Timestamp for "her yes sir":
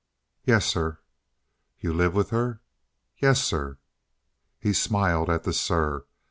2.31-3.77